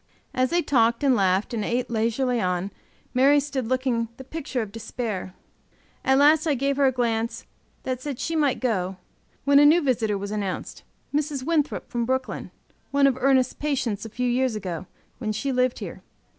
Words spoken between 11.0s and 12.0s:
Mrs. Winthrop,